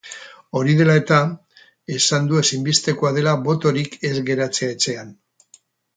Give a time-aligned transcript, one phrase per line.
[0.59, 1.19] Hori dela eta,
[1.97, 5.13] esan du ezinbestekoa dela botorik ez geratzea etxean.